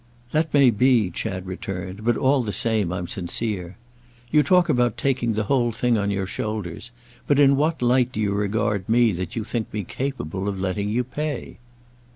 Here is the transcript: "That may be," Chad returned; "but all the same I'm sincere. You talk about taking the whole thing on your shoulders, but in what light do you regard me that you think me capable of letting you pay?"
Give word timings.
"That 0.31 0.51
may 0.51 0.71
be," 0.71 1.11
Chad 1.11 1.45
returned; 1.45 2.03
"but 2.03 2.17
all 2.17 2.41
the 2.41 2.51
same 2.51 2.91
I'm 2.91 3.05
sincere. 3.05 3.77
You 4.31 4.41
talk 4.41 4.67
about 4.67 4.97
taking 4.97 5.33
the 5.33 5.43
whole 5.43 5.71
thing 5.71 5.95
on 5.95 6.09
your 6.09 6.25
shoulders, 6.25 6.89
but 7.27 7.37
in 7.37 7.55
what 7.55 7.83
light 7.83 8.11
do 8.11 8.19
you 8.19 8.33
regard 8.33 8.89
me 8.89 9.11
that 9.11 9.35
you 9.35 9.43
think 9.43 9.71
me 9.71 9.83
capable 9.83 10.47
of 10.47 10.59
letting 10.59 10.89
you 10.89 11.03
pay?" 11.03 11.59